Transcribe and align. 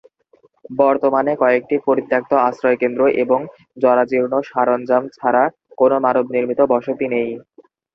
বর্তমানে 0.79 1.31
কয়েকটি 1.41 1.75
পরিত্যক্ত 1.87 2.31
আশ্রয়কেন্দ্র 2.47 3.01
এবং 3.23 3.39
জরাজীর্ণ 3.77 4.33
সরঞ্জাম 4.49 5.03
ছাড়া 5.17 5.43
কোন 5.77 5.91
মানব 6.05 6.25
নির্মিত 6.35 6.59
বসতি 6.73 7.05
নেই। 7.13 7.29